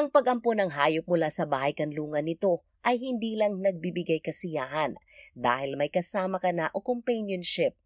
Ang 0.00 0.08
pagampo 0.08 0.56
ng 0.56 0.72
hayop 0.72 1.04
mula 1.04 1.28
sa 1.28 1.44
bahay 1.44 1.76
kanlungan 1.76 2.24
nito 2.24 2.64
ay 2.80 2.96
hindi 2.96 3.36
lang 3.36 3.60
nagbibigay 3.60 4.24
kasiyahan 4.24 4.96
dahil 5.36 5.76
may 5.76 5.92
kasama 5.92 6.40
ka 6.40 6.56
na 6.56 6.72
o 6.72 6.80
companionship. 6.80 7.76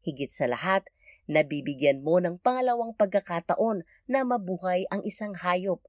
Higit 0.00 0.32
sa 0.32 0.48
lahat, 0.48 0.88
nabibigyan 1.28 2.00
mo 2.00 2.24
ng 2.24 2.40
pangalawang 2.40 2.96
pagkakataon 2.96 3.84
na 4.08 4.24
mabuhay 4.24 4.88
ang 4.88 5.04
isang 5.04 5.36
hayop 5.36 5.84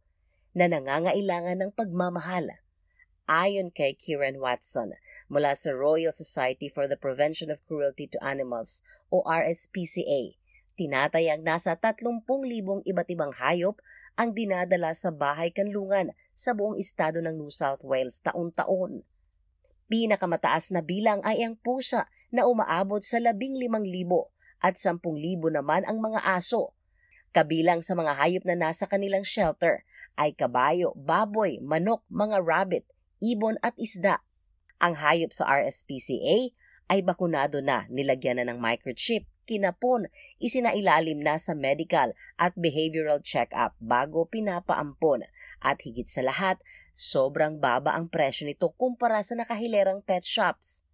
na 0.52 0.68
nangangailangan 0.68 1.64
ng 1.64 1.72
pagmamahal. 1.72 2.60
Ayon 3.32 3.72
kay 3.72 3.96
Kieran 3.96 4.44
Watson 4.44 5.00
mula 5.32 5.56
sa 5.56 5.72
Royal 5.72 6.12
Society 6.12 6.68
for 6.68 6.92
the 6.92 7.00
Prevention 7.00 7.48
of 7.48 7.64
Cruelty 7.64 8.04
to 8.12 8.20
Animals 8.20 8.84
o 9.08 9.24
RSPCA, 9.24 10.39
tinatayang 10.80 11.44
nasa 11.44 11.76
30,000 11.76 12.24
iba't 12.88 13.10
ibang 13.12 13.36
hayop 13.36 13.76
ang 14.16 14.32
dinadala 14.32 14.96
sa 14.96 15.12
bahay 15.12 15.52
kanlungan 15.52 16.16
sa 16.32 16.56
buong 16.56 16.80
estado 16.80 17.20
ng 17.20 17.36
New 17.36 17.52
South 17.52 17.84
Wales 17.84 18.24
taon-taon. 18.24 19.04
Pinakamataas 19.92 20.72
na 20.72 20.80
bilang 20.80 21.20
ay 21.28 21.44
ang 21.44 21.60
pusa 21.60 22.08
na 22.32 22.48
umaabot 22.48 23.04
sa 23.04 23.20
15,000 23.20 23.68
at 24.64 24.80
10,000 24.80 25.04
naman 25.52 25.84
ang 25.84 26.00
mga 26.00 26.24
aso. 26.24 26.72
Kabilang 27.36 27.84
sa 27.84 27.94
mga 27.94 28.16
hayop 28.18 28.44
na 28.48 28.56
nasa 28.58 28.88
kanilang 28.88 29.28
shelter 29.28 29.84
ay 30.16 30.34
kabayo, 30.34 30.96
baboy, 30.98 31.62
manok, 31.62 32.02
mga 32.10 32.42
rabbit, 32.42 32.86
ibon 33.22 33.60
at 33.62 33.76
isda. 33.78 34.24
Ang 34.80 34.96
hayop 34.96 35.30
sa 35.36 35.46
RSPCA 35.46 36.56
ay 36.90 37.00
bakunado 37.06 37.62
na, 37.62 37.86
nilagyan 37.94 38.42
na 38.42 38.50
ng 38.50 38.58
microchip, 38.58 39.30
kinapon, 39.50 40.06
isinailalim 40.38 41.26
na 41.26 41.42
sa 41.42 41.58
medical 41.58 42.14
at 42.38 42.54
behavioral 42.54 43.26
check-up 43.26 43.74
bago 43.82 44.30
pinapaampon. 44.30 45.26
At 45.58 45.82
higit 45.82 46.06
sa 46.06 46.22
lahat, 46.22 46.62
sobrang 46.94 47.58
baba 47.58 47.98
ang 47.98 48.14
presyo 48.14 48.46
nito 48.46 48.70
kumpara 48.78 49.26
sa 49.26 49.34
nakahilerang 49.34 50.06
pet 50.06 50.22
shops. 50.22 50.86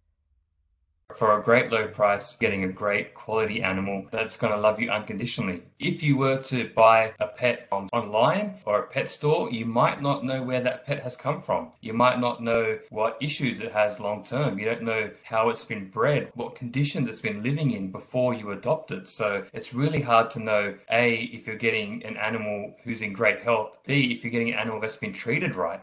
For 1.14 1.38
a 1.38 1.42
great 1.42 1.70
low 1.70 1.88
price, 1.88 2.36
getting 2.36 2.64
a 2.64 2.68
great 2.68 3.14
quality 3.14 3.62
animal 3.62 4.06
that's 4.10 4.36
going 4.36 4.52
to 4.52 4.58
love 4.58 4.80
you 4.80 4.90
unconditionally. 4.90 5.62
If 5.78 6.02
you 6.02 6.16
were 6.16 6.42
to 6.44 6.68
buy 6.74 7.14
a 7.20 7.28
pet 7.28 7.68
from 7.68 7.88
online 7.92 8.56
or 8.64 8.80
a 8.80 8.86
pet 8.86 9.08
store, 9.08 9.50
you 9.50 9.64
might 9.64 10.02
not 10.02 10.24
know 10.24 10.42
where 10.42 10.60
that 10.60 10.84
pet 10.84 11.02
has 11.02 11.16
come 11.16 11.40
from. 11.40 11.72
You 11.80 11.94
might 11.94 12.20
not 12.20 12.42
know 12.42 12.78
what 12.90 13.16
issues 13.20 13.60
it 13.60 13.72
has 13.72 14.00
long 14.00 14.24
term. 14.24 14.58
You 14.58 14.66
don't 14.66 14.82
know 14.82 15.10
how 15.24 15.48
it's 15.48 15.64
been 15.64 15.88
bred, 15.88 16.30
what 16.34 16.54
conditions 16.54 17.08
it's 17.08 17.22
been 17.22 17.42
living 17.42 17.70
in 17.70 17.92
before 17.92 18.34
you 18.34 18.50
adopt 18.50 18.90
it. 18.90 19.08
So 19.08 19.44
it's 19.52 19.72
really 19.72 20.02
hard 20.02 20.30
to 20.30 20.40
know 20.40 20.76
A, 20.90 21.14
if 21.32 21.46
you're 21.46 21.56
getting 21.56 22.04
an 22.04 22.16
animal 22.16 22.74
who's 22.84 23.00
in 23.00 23.12
great 23.12 23.40
health, 23.40 23.78
B, 23.86 24.12
if 24.12 24.24
you're 24.24 24.32
getting 24.32 24.52
an 24.52 24.58
animal 24.58 24.80
that's 24.80 24.96
been 24.96 25.14
treated 25.14 25.54
right. 25.54 25.80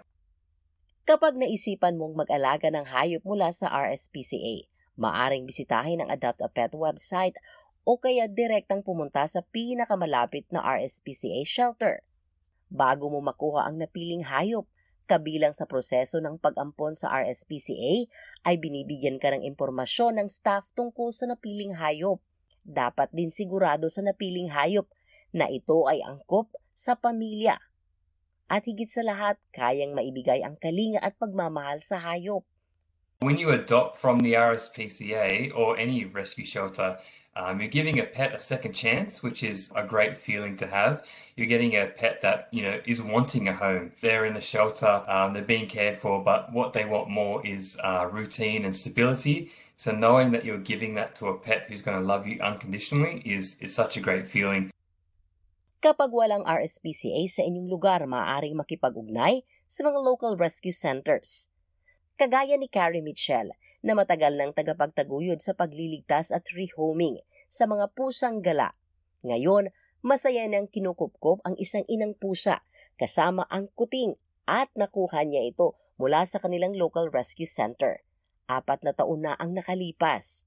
Kapag 1.03 1.35
naisipan 1.35 1.99
mong 1.99 2.15
mag-alaga 2.15 2.71
ng 2.71 2.87
hayop 2.87 3.27
mula 3.27 3.51
sa 3.51 3.67
RSPCA, 3.67 4.71
Maaring 4.93 5.49
bisitahin 5.49 6.05
ang 6.05 6.09
Adopt 6.13 6.45
a 6.45 6.49
Pet 6.49 6.77
website 6.77 7.37
o 7.83 7.97
kaya 7.97 8.29
direktang 8.29 8.85
pumunta 8.85 9.25
sa 9.25 9.41
pinakamalapit 9.41 10.45
na 10.53 10.61
RSPCA 10.61 11.41
shelter. 11.43 12.05
Bago 12.69 13.09
mo 13.09 13.19
makuha 13.19 13.65
ang 13.65 13.81
napiling 13.81 14.25
hayop, 14.25 14.69
kabilang 15.03 15.51
sa 15.51 15.67
proseso 15.67 16.23
ng 16.23 16.39
pag-ampon 16.39 16.95
sa 16.95 17.11
RSPCA 17.11 18.07
ay 18.47 18.55
binibigyan 18.55 19.19
ka 19.19 19.33
ng 19.35 19.43
impormasyon 19.43 20.17
ng 20.21 20.29
staff 20.31 20.71
tungkol 20.77 21.11
sa 21.11 21.27
napiling 21.27 21.75
hayop. 21.75 22.23
Dapat 22.63 23.11
din 23.11 23.27
sigurado 23.27 23.91
sa 23.91 23.99
napiling 23.99 24.53
hayop 24.53 24.87
na 25.35 25.51
ito 25.51 25.83
ay 25.89 25.99
angkop 26.05 26.53
sa 26.71 26.95
pamilya. 26.95 27.59
At 28.47 28.69
higit 28.69 28.87
sa 28.87 29.01
lahat, 29.03 29.41
kayang 29.51 29.97
maibigay 29.97 30.45
ang 30.45 30.55
kalinga 30.55 31.01
at 31.01 31.17
pagmamahal 31.17 31.81
sa 31.81 31.99
hayop. 31.99 32.45
When 33.23 33.37
you 33.37 33.51
adopt 33.51 33.95
from 33.95 34.19
the 34.19 34.33
RSPCA 34.33 35.55
or 35.55 35.79
any 35.79 36.03
rescue 36.03 36.43
shelter, 36.43 36.99
um, 37.37 37.61
you're 37.61 37.71
giving 37.71 37.97
a 37.97 38.03
pet 38.03 38.35
a 38.35 38.39
second 38.39 38.73
chance, 38.73 39.23
which 39.23 39.41
is 39.41 39.71
a 39.73 39.87
great 39.87 40.17
feeling 40.17 40.57
to 40.57 40.67
have. 40.67 41.07
You're 41.37 41.47
getting 41.47 41.71
a 41.71 41.87
pet 41.87 42.19
that 42.19 42.49
you 42.51 42.67
know 42.67 42.83
is 42.83 42.99
wanting 43.01 43.47
a 43.47 43.55
home. 43.55 43.93
They're 44.01 44.25
in 44.27 44.33
the 44.35 44.43
shelter, 44.43 45.07
um, 45.07 45.31
they're 45.31 45.41
being 45.41 45.71
cared 45.71 45.95
for, 45.95 46.21
but 46.21 46.51
what 46.51 46.73
they 46.73 46.83
want 46.83 47.07
more 47.07 47.39
is 47.47 47.79
uh, 47.79 48.09
routine 48.11 48.65
and 48.67 48.75
stability. 48.75 49.55
So 49.77 49.95
knowing 49.95 50.35
that 50.35 50.43
you're 50.43 50.59
giving 50.59 50.95
that 50.99 51.15
to 51.23 51.31
a 51.31 51.39
pet 51.39 51.67
who's 51.69 51.81
going 51.81 51.95
to 51.95 52.03
love 52.03 52.27
you 52.27 52.43
unconditionally 52.43 53.23
is 53.23 53.55
is 53.63 53.71
such 53.71 53.95
a 53.95 54.03
great 54.03 54.27
feeling. 54.27 54.67
Kapag 55.79 56.11
walang 56.11 56.43
RSPCA 56.43 57.23
sa 57.31 57.47
inyong 57.47 57.71
lugar, 57.71 58.03
maaaring 58.03 58.59
makipag-ugnay 58.59 59.47
sa 59.71 59.87
mga 59.87 59.99
local 60.03 60.35
rescue 60.35 60.75
centers. 60.75 61.52
Kagaya 62.13 62.61
ni 62.61 62.69
Carrie 62.69 63.01
Mitchell 63.01 63.57
na 63.81 63.97
matagal 63.97 64.37
ng 64.37 64.53
tagapagtaguyod 64.53 65.41
sa 65.41 65.57
pagliligtas 65.57 66.29
at 66.29 66.45
rehoming 66.53 67.17
sa 67.49 67.65
mga 67.65 67.89
pusang 67.97 68.37
gala. 68.37 68.77
Ngayon, 69.25 69.73
masaya 70.05 70.45
nang 70.45 70.69
kinukupkop 70.69 71.41
ang 71.41 71.57
isang 71.57 71.81
inang 71.89 72.13
pusa 72.13 72.61
kasama 73.01 73.49
ang 73.49 73.65
kuting 73.73 74.13
at 74.45 74.69
nakuha 74.77 75.25
niya 75.25 75.49
ito 75.49 75.73
mula 75.97 76.21
sa 76.29 76.37
kanilang 76.37 76.77
local 76.77 77.09
rescue 77.09 77.49
center. 77.49 78.05
Apat 78.45 78.85
na 78.85 78.93
taon 78.93 79.25
na 79.25 79.33
ang 79.41 79.57
nakalipas. 79.57 80.45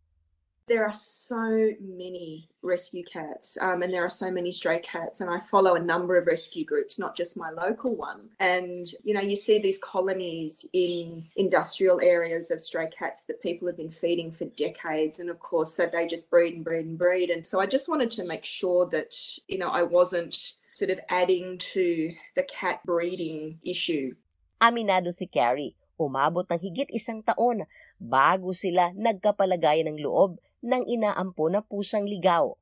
There 0.69 0.85
are 0.85 0.93
so 0.93 1.71
many 1.81 2.51
rescue 2.61 3.05
cats, 3.05 3.57
um, 3.61 3.83
and 3.83 3.95
there 3.95 4.05
are 4.05 4.11
so 4.11 4.33
many 4.33 4.51
stray 4.51 4.81
cats, 4.81 5.21
and 5.21 5.31
I 5.31 5.39
follow 5.39 5.77
a 5.77 5.81
number 5.81 6.17
of 6.17 6.27
rescue 6.27 6.65
groups, 6.65 6.99
not 6.99 7.15
just 7.15 7.37
my 7.37 7.51
local 7.51 7.95
one. 7.95 8.31
And 8.41 8.91
you 9.05 9.15
know, 9.15 9.21
you 9.21 9.37
see 9.37 9.61
these 9.61 9.79
colonies 9.79 10.67
in 10.73 11.23
industrial 11.37 12.01
areas 12.03 12.51
of 12.51 12.61
stray 12.61 12.91
cats 12.91 13.27
that 13.27 13.41
people 13.41 13.69
have 13.69 13.77
been 13.77 13.93
feeding 13.93 14.33
for 14.33 14.47
decades, 14.59 15.21
and 15.21 15.31
of 15.31 15.39
course, 15.39 15.73
so 15.73 15.87
they 15.87 16.05
just 16.05 16.29
breed 16.31 16.55
and 16.55 16.65
breed 16.65 16.87
and 16.87 16.99
breed. 16.99 17.31
And 17.31 17.47
so 17.47 17.61
I 17.61 17.67
just 17.67 17.89
wanted 17.89 18.11
to 18.19 18.27
make 18.27 18.45
sure 18.45 18.91
that 18.91 19.15
you 19.47 19.59
know 19.59 19.69
I 19.69 19.85
wasn't 19.85 20.55
sort 20.75 20.91
of 20.91 20.99
adding 21.11 21.59
to 21.59 22.13
the 22.35 22.43
cat 22.43 22.83
breeding 22.85 23.61
issue. 23.63 24.19
Aminado 24.61 25.15
si 25.15 25.31
Carrie, 25.31 25.77
umabot 25.95 26.43
ng 26.51 26.59
higit 26.59 26.91
isang 26.91 27.23
taon 27.23 27.65
bago 28.03 28.51
sila 28.51 28.91
nagkapalagayan 28.99 29.95
ng 29.95 30.03
loob 30.03 30.43
ng 30.65 30.85
inaampo 30.89 31.49
na 31.51 31.65
pusang 31.65 32.09
ligaw. 32.09 32.57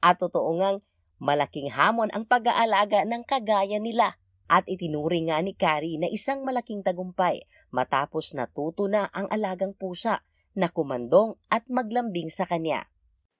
At 0.00 0.22
totoo 0.22 0.58
ngang 0.58 0.78
malaking 1.18 1.72
hamon 1.72 2.12
ang 2.12 2.28
pag-aalaga 2.28 3.04
ng 3.08 3.22
kagaya 3.24 3.80
nila 3.80 4.20
at 4.46 4.62
itinuring 4.70 5.30
nga 5.30 5.42
ni 5.42 5.52
Carrie 5.56 5.98
na 5.98 6.06
isang 6.06 6.46
malaking 6.46 6.86
tagumpay 6.86 7.42
matapos 7.74 8.34
natuto 8.36 8.86
na 8.86 9.10
ang 9.10 9.26
alagang 9.30 9.74
pusa 9.74 10.22
na 10.54 10.70
kumandong 10.70 11.34
at 11.50 11.66
maglambing 11.66 12.30
sa 12.30 12.46
kanya. 12.46 12.86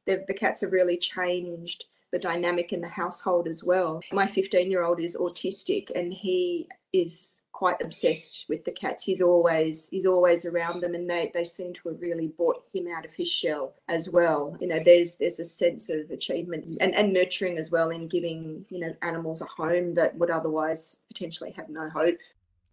The, 0.05 0.23
the 0.27 0.35
cats 0.35 0.61
have 0.63 0.75
really 0.75 0.99
changed 0.99 1.87
the 2.13 2.19
dynamic 2.19 2.71
in 2.71 2.83
the 2.83 2.93
household 2.93 3.49
as 3.49 3.65
well. 3.65 4.03
My 4.13 4.27
15 4.27 4.71
year 4.71 4.83
old 4.83 5.01
is 5.01 5.17
autistic 5.19 5.91
and 5.95 6.13
he 6.13 6.69
is 6.93 7.43
quite 7.57 7.81
obsessed 7.81 8.45
with 8.53 8.69
the 8.69 8.77
cats. 8.77 9.09
He's 9.09 9.25
always 9.25 9.89
he's 9.89 10.05
always 10.05 10.45
around 10.45 10.85
them, 10.85 10.93
and 10.93 11.09
they, 11.09 11.33
they 11.33 11.49
seem 11.49 11.73
to 11.81 11.89
have 11.89 12.05
really 12.05 12.29
brought 12.29 12.61
him 12.69 12.85
out 12.85 13.09
of 13.09 13.17
his 13.17 13.33
shell 13.33 13.73
as 13.89 14.13
well. 14.13 14.53
You 14.61 14.69
know, 14.69 14.77
there's 14.77 15.17
there's 15.17 15.41
a 15.41 15.49
sense 15.49 15.89
of 15.89 16.13
achievement 16.13 16.77
and, 16.85 16.93
and 16.93 17.17
nurturing 17.17 17.57
as 17.57 17.73
well 17.73 17.89
in 17.89 18.13
giving 18.13 18.69
you 18.69 18.77
know 18.85 18.93
animals 19.01 19.41
a 19.41 19.49
home 19.49 19.97
that 19.97 20.21
would 20.21 20.29
otherwise 20.29 21.01
potentially 21.09 21.57
have 21.57 21.73
no 21.73 21.89
hope. 21.89 22.21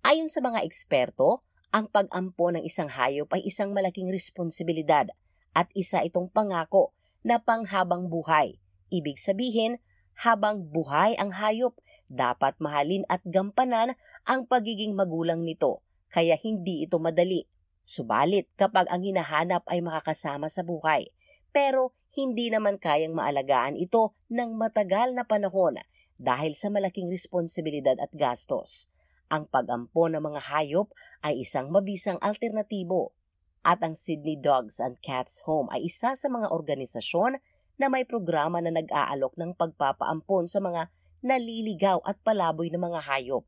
Ayon 0.03 0.27
sa 0.27 0.43
mga 0.43 0.67
eksperto, 0.67 1.47
ang 1.71 1.87
pag-ampo 1.87 2.51
ng 2.51 2.67
isang 2.67 2.91
hayop 2.91 3.31
ay 3.31 3.47
isang 3.47 3.71
malaking 3.71 4.11
responsibilidad 4.11 5.07
at 5.55 5.71
isa 5.71 6.03
itong 6.03 6.27
pangako 6.27 6.91
na 7.23 7.39
panghabang 7.39 8.11
buhay. 8.11 8.59
Ibig 8.91 9.15
sabihin, 9.15 9.79
habang 10.19 10.69
buhay 10.69 11.17
ang 11.17 11.33
hayop, 11.33 11.73
dapat 12.09 12.53
mahalin 12.61 13.07
at 13.09 13.21
gampanan 13.25 13.97
ang 14.29 14.45
pagiging 14.45 14.93
magulang 14.93 15.41
nito, 15.41 15.81
kaya 16.13 16.37
hindi 16.37 16.85
ito 16.85 17.01
madali. 17.01 17.49
Subalit 17.83 18.47
kapag 18.55 18.87
ang 18.87 19.03
hinahanap 19.03 19.67
ay 19.67 19.83
makakasama 19.83 20.47
sa 20.47 20.63
buhay, 20.63 21.11
pero 21.51 21.91
hindi 22.13 22.47
naman 22.53 22.77
kayang 22.77 23.17
maalagaan 23.17 23.75
ito 23.75 24.13
ng 24.29 24.55
matagal 24.55 25.17
na 25.17 25.25
panahon 25.25 25.81
dahil 26.21 26.53
sa 26.53 26.69
malaking 26.69 27.09
responsibilidad 27.09 27.97
at 27.99 28.13
gastos. 28.13 28.87
Ang 29.33 29.49
pag-ampon 29.49 30.13
ng 30.13 30.23
mga 30.23 30.41
hayop 30.53 30.93
ay 31.25 31.41
isang 31.41 31.73
mabisang 31.73 32.21
alternatibo 32.21 33.17
at 33.65 33.81
ang 33.81 33.97
Sydney 33.97 34.37
Dogs 34.37 34.77
and 34.77 34.99
Cats 35.01 35.41
Home 35.49 35.71
ay 35.73 35.87
isa 35.89 36.13
sa 36.13 36.27
mga 36.29 36.51
organisasyon 36.53 37.39
na 37.77 37.89
may 37.89 38.05
programa 38.05 38.61
na 38.61 38.73
nag-aalok 38.73 39.33
ng 39.37 39.57
pagpapaampon 39.57 40.45
sa 40.45 40.61
mga 40.61 40.89
naliligaw 41.23 42.03
at 42.03 42.19
palaboy 42.21 42.69
ng 42.69 42.83
mga 42.83 43.01
hayop. 43.07 43.47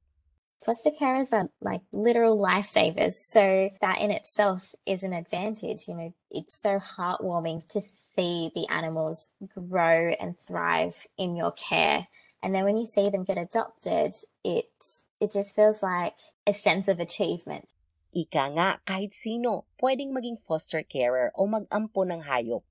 Foster 0.64 0.90
carers 0.90 1.30
are 1.36 1.52
like 1.62 1.84
literal 1.92 2.40
lifesavers. 2.40 3.14
So 3.14 3.70
that 3.82 4.02
in 4.02 4.10
itself 4.10 4.74
is 4.86 5.04
an 5.04 5.14
advantage. 5.14 5.86
You 5.88 5.94
know, 5.94 6.12
it's 6.32 6.58
so 6.58 6.80
heartwarming 6.80 7.68
to 7.70 7.82
see 7.82 8.50
the 8.56 8.66
animals 8.72 9.30
grow 9.46 10.16
and 10.18 10.34
thrive 10.40 11.06
in 11.18 11.36
your 11.36 11.52
care. 11.52 12.08
And 12.42 12.56
then 12.56 12.64
when 12.64 12.78
you 12.78 12.88
see 12.88 13.10
them 13.10 13.26
get 13.26 13.38
adopted, 13.38 14.16
it's 14.44 15.04
it 15.20 15.32
just 15.32 15.56
feels 15.56 15.84
like 15.84 16.18
a 16.48 16.54
sense 16.54 16.88
of 16.88 17.00
achievement. 17.00 17.68
Ika 18.16 18.56
nga, 18.56 18.80
kahit 18.88 19.12
sino, 19.12 19.68
pwedeng 19.78 20.16
maging 20.16 20.40
foster 20.40 20.82
carer 20.82 21.36
o 21.36 21.46
mag-ampo 21.46 22.08
ng 22.08 22.24
hayop. 22.24 22.64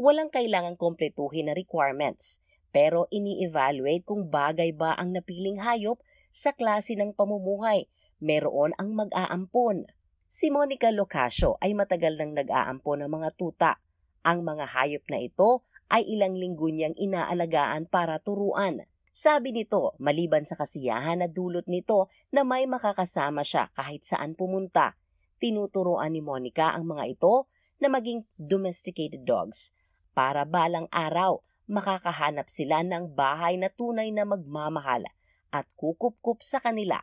Walang 0.00 0.32
kailangang 0.32 0.80
kompletuhin 0.80 1.52
na 1.52 1.52
requirements, 1.52 2.40
pero 2.72 3.04
ini-evaluate 3.12 4.00
kung 4.00 4.32
bagay 4.32 4.72
ba 4.72 4.96
ang 4.96 5.12
napiling 5.12 5.60
hayop 5.60 6.00
sa 6.32 6.56
klase 6.56 6.96
ng 6.96 7.12
pamumuhay. 7.12 7.84
Meron 8.16 8.72
ang 8.80 8.96
mag-aampon. 8.96 9.84
Si 10.24 10.48
Monica 10.48 10.88
Locasio 10.88 11.60
ay 11.60 11.76
matagal 11.76 12.16
nang 12.16 12.32
nag-aampon 12.32 13.04
ng 13.04 13.12
mga 13.12 13.28
tuta. 13.36 13.76
Ang 14.24 14.40
mga 14.40 14.72
hayop 14.72 15.04
na 15.12 15.20
ito 15.20 15.68
ay 15.92 16.08
ilang 16.08 16.32
linggo 16.32 16.72
niyang 16.72 16.96
inaalagaan 16.96 17.84
para 17.84 18.16
turuan. 18.24 18.88
Sabi 19.12 19.52
nito, 19.52 19.92
maliban 20.00 20.48
sa 20.48 20.56
kasiyahan 20.56 21.20
na 21.20 21.28
dulot 21.28 21.68
nito 21.68 22.08
na 22.32 22.40
may 22.40 22.64
makakasama 22.64 23.44
siya 23.44 23.68
kahit 23.76 24.00
saan 24.08 24.32
pumunta, 24.32 24.96
tinuturoan 25.44 26.16
ni 26.16 26.24
Monica 26.24 26.72
ang 26.72 26.88
mga 26.88 27.04
ito 27.20 27.52
na 27.84 27.92
maging 27.92 28.24
domesticated 28.40 29.28
dogs 29.28 29.76
para 30.12 30.44
balang 30.44 30.86
araw 30.92 31.42
makakahanap 31.70 32.50
sila 32.50 32.82
ng 32.82 33.14
bahay 33.14 33.54
na 33.54 33.70
tunay 33.70 34.10
na 34.10 34.26
magmamahal 34.26 35.06
at 35.54 35.66
kukup-kup 35.78 36.42
sa 36.42 36.58
kanila. 36.58 36.98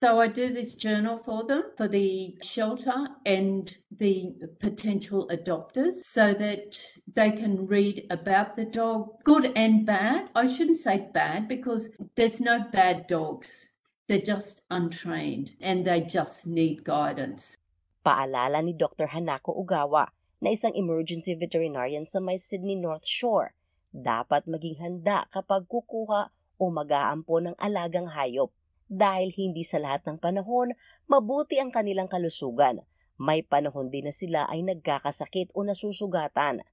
So 0.00 0.16
I 0.16 0.32
do 0.32 0.48
this 0.48 0.72
journal 0.80 1.20
for 1.20 1.44
them, 1.44 1.76
for 1.76 1.84
the 1.84 2.32
shelter 2.40 3.12
and 3.28 3.68
the 3.92 4.32
potential 4.56 5.28
adopters, 5.28 6.08
so 6.08 6.32
that 6.32 6.80
they 7.04 7.28
can 7.28 7.68
read 7.68 8.08
about 8.08 8.56
the 8.56 8.64
dog, 8.64 9.20
good 9.28 9.52
and 9.52 9.84
bad. 9.84 10.32
I 10.32 10.48
shouldn't 10.48 10.80
say 10.80 11.04
bad 11.12 11.52
because 11.52 11.92
there's 12.16 12.40
no 12.40 12.64
bad 12.72 13.12
dogs. 13.12 13.68
They're 14.08 14.24
just 14.24 14.64
untrained 14.72 15.52
and 15.60 15.84
they 15.84 16.00
just 16.00 16.48
need 16.48 16.80
guidance. 16.80 17.60
Paalala 18.00 18.64
ni 18.64 18.72
Dr. 18.72 19.04
Hanako 19.12 19.52
Ugawa 19.52 20.08
na 20.40 20.52
isang 20.52 20.72
emergency 20.72 21.36
veterinarian 21.36 22.08
sa 22.08 22.18
may 22.18 22.40
Sydney 22.40 22.76
North 22.76 23.04
Shore, 23.04 23.52
dapat 23.92 24.48
maging 24.48 24.80
handa 24.80 25.28
kapag 25.28 25.68
kukuha 25.68 26.32
o 26.60 26.64
mag-aampo 26.68 27.40
ng 27.40 27.56
alagang 27.60 28.08
hayop 28.08 28.52
dahil 28.90 29.30
hindi 29.30 29.62
sa 29.62 29.78
lahat 29.78 30.02
ng 30.08 30.18
panahon 30.18 30.74
mabuti 31.06 31.62
ang 31.62 31.70
kanilang 31.70 32.10
kalusugan. 32.10 32.82
May 33.20 33.44
panahon 33.44 33.92
din 33.92 34.08
na 34.08 34.14
sila 34.16 34.48
ay 34.48 34.64
nagkakasakit 34.66 35.52
o 35.54 35.62
nasusugatan. 35.62 36.64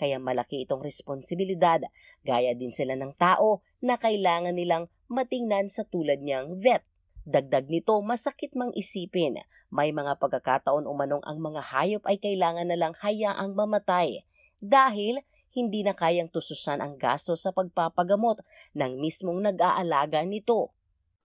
Kaya 0.00 0.16
malaki 0.16 0.64
itong 0.64 0.80
responsibilidad, 0.80 1.84
gaya 2.24 2.56
din 2.56 2.72
sila 2.72 2.96
ng 2.96 3.14
tao 3.20 3.60
na 3.84 4.00
kailangan 4.00 4.56
nilang 4.56 4.88
matingnan 5.12 5.68
sa 5.68 5.84
tulad 5.84 6.24
niyang 6.24 6.56
vet. 6.56 6.80
Dagdag 7.28 7.68
nito, 7.68 7.96
masakit 8.00 8.56
mang 8.56 8.72
isipin, 8.72 9.40
may 9.68 9.92
mga 9.92 10.16
pagkakataon 10.16 10.88
umanong 10.88 11.20
ang 11.28 11.36
mga 11.36 11.60
hayop 11.72 12.02
ay 12.08 12.16
kailangan 12.16 12.68
na 12.68 12.80
lang 12.80 12.96
hayaang 12.96 13.52
mamatay 13.52 14.24
dahil 14.60 15.20
hindi 15.52 15.84
na 15.84 15.92
kayang 15.92 16.32
tususan 16.32 16.80
ang 16.80 16.96
gasto 16.96 17.36
sa 17.36 17.52
pagpapagamot 17.52 18.40
ng 18.72 18.96
mismong 18.96 19.42
nag-aalaga 19.42 20.24
nito. 20.24 20.72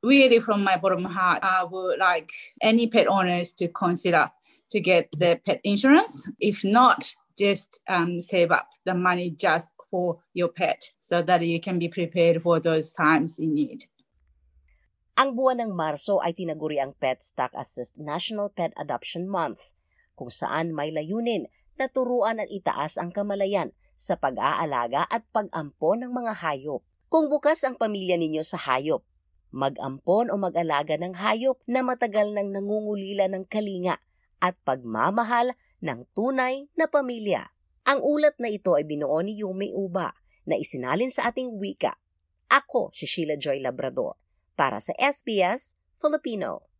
really 0.06 0.40
from 0.40 0.64
my 0.64 0.78
bottom 0.78 1.04
heart, 1.04 1.40
I 1.42 1.64
would 1.64 2.00
like 2.00 2.32
any 2.62 2.88
pet 2.88 3.08
owners 3.08 3.52
to 3.54 3.68
consider 3.68 4.30
to 4.70 4.80
get 4.80 5.10
the 5.18 5.40
pet 5.44 5.60
insurance. 5.64 6.28
If 6.40 6.64
not, 6.64 7.14
just 7.38 7.82
um, 7.90 8.22
save 8.22 8.52
up 8.52 8.70
the 8.86 8.94
money 8.94 9.32
just 9.32 9.74
for 9.90 10.20
your 10.34 10.50
pet 10.50 10.92
so 11.00 11.22
that 11.24 11.46
you 11.46 11.60
can 11.60 11.80
be 11.80 11.90
prepared 11.90 12.42
for 12.42 12.60
those 12.60 12.94
times 12.94 13.40
in 13.40 13.54
need. 13.54 13.86
Ang 15.16 15.40
buwan 15.40 15.64
ng 15.64 15.72
Marso 15.72 16.20
ay 16.20 16.36
tinaguri 16.36 16.76
ang 16.76 16.92
Pet 16.92 17.24
Stock 17.24 17.56
Assist 17.56 18.04
National 18.04 18.52
Pet 18.52 18.76
Adoption 18.76 19.32
Month, 19.32 19.72
kung 20.12 20.28
saan 20.28 20.76
may 20.76 20.92
layunin 20.92 21.48
na 21.80 21.88
turuan 21.88 22.44
at 22.44 22.52
itaas 22.52 23.00
ang 23.00 23.16
kamalayan 23.16 23.72
sa 23.96 24.20
pag-aalaga 24.20 25.08
at 25.08 25.24
pag-ampo 25.32 25.96
ng 25.96 26.12
mga 26.12 26.44
hayop. 26.44 26.84
Kung 27.08 27.32
bukas 27.32 27.64
ang 27.64 27.80
pamilya 27.80 28.20
ninyo 28.20 28.44
sa 28.44 28.60
hayop, 28.60 29.08
mag-ampon 29.56 30.28
o 30.28 30.36
mag-alaga 30.36 31.00
ng 31.00 31.16
hayop 31.16 31.64
na 31.64 31.80
matagal 31.80 32.36
nang 32.36 32.52
nangungulila 32.52 33.32
ng 33.32 33.48
kalinga 33.48 34.04
at 34.44 34.60
pagmamahal 34.68 35.56
ng 35.80 36.12
tunay 36.12 36.68
na 36.76 36.92
pamilya. 36.92 37.56
Ang 37.88 38.04
ulat 38.04 38.36
na 38.36 38.52
ito 38.52 38.76
ay 38.76 38.84
binuo 38.84 39.24
ni 39.24 39.40
Yumi 39.40 39.72
Uba 39.72 40.12
na 40.44 40.60
isinalin 40.60 41.08
sa 41.08 41.32
ating 41.32 41.56
wika. 41.56 41.96
Ako 42.52 42.92
si 42.92 43.08
Sheila 43.08 43.40
Joy 43.40 43.64
Labrador 43.64 44.25
para 44.56 44.80
sa 44.80 44.96
SBS 44.98 45.76
Filipino. 45.94 46.75